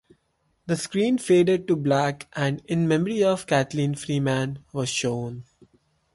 [0.65, 5.43] The screen faded to black and "In Memory of Kathleen Freeman" was shown.